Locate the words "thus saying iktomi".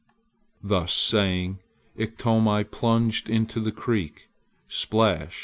0.63-2.63